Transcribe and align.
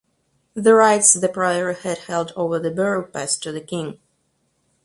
The 0.55 0.73
rights 0.73 1.13
the 1.13 1.29
priory 1.29 1.75
had 1.75 1.99
held 1.99 2.33
over 2.35 2.57
the 2.57 2.71
borough 2.71 3.05
passed 3.05 3.43
to 3.43 3.51
the 3.51 3.61
king. 3.61 3.99